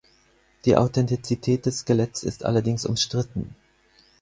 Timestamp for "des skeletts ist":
1.67-2.43